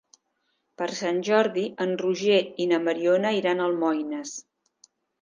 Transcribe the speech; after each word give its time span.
Per 0.81 0.87
Sant 0.99 1.19
Jordi 1.27 1.67
en 1.87 1.95
Roger 2.03 2.41
i 2.65 2.69
na 2.75 2.83
Mariona 2.89 3.37
iran 3.45 3.63
a 3.67 3.71
Almoines. 3.71 4.37